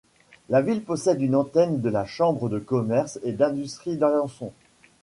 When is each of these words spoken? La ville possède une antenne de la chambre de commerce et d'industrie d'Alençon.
La 0.49 0.63
ville 0.63 0.81
possède 0.83 1.21
une 1.21 1.35
antenne 1.35 1.79
de 1.79 1.87
la 1.87 2.05
chambre 2.07 2.49
de 2.49 2.57
commerce 2.57 3.19
et 3.21 3.33
d'industrie 3.33 3.97
d'Alençon. 3.97 4.51